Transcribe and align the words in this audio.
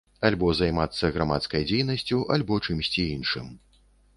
Альбо 0.27 0.47
займацца 0.59 1.11
грамадскай 1.17 1.67
дзейнасцю, 1.73 2.23
альбо 2.37 2.59
чымсьці 2.65 3.07
іншым. 3.13 3.47